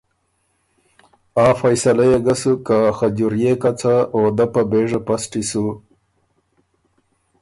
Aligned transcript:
آ 1.45 1.47
فیصلۀ 1.59 2.05
يې 2.09 2.17
ګۀ 2.25 2.35
سُک 2.41 2.59
که 2.67 2.77
خجورئے 2.97 3.51
کڅه 3.61 3.95
او 4.13 4.21
دۀ 4.37 4.45
په 4.53 4.61
بېژه 4.69 4.99
پسټی 5.07 5.43
سُو 5.49 5.65